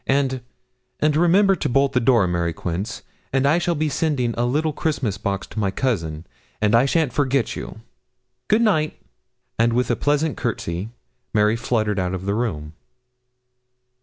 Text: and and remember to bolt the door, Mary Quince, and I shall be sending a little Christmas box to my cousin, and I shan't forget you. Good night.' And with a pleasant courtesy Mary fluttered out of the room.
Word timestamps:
and 0.07 0.41
and 0.99 1.15
remember 1.15 1.55
to 1.55 1.69
bolt 1.69 1.93
the 1.93 1.99
door, 1.99 2.25
Mary 2.25 2.53
Quince, 2.53 3.03
and 3.31 3.45
I 3.47 3.59
shall 3.59 3.75
be 3.75 3.87
sending 3.87 4.33
a 4.33 4.45
little 4.47 4.73
Christmas 4.73 5.19
box 5.19 5.45
to 5.49 5.59
my 5.59 5.69
cousin, 5.69 6.25
and 6.59 6.73
I 6.73 6.85
shan't 6.87 7.13
forget 7.13 7.55
you. 7.55 7.81
Good 8.47 8.63
night.' 8.63 8.99
And 9.59 9.73
with 9.73 9.91
a 9.91 9.95
pleasant 9.95 10.37
courtesy 10.37 10.89
Mary 11.35 11.55
fluttered 11.55 11.99
out 11.99 12.15
of 12.15 12.25
the 12.25 12.33
room. 12.33 12.73